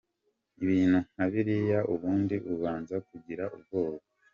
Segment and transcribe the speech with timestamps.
[0.63, 4.01] ibintu nka biriya ubundi ubanza kugira ubwoba.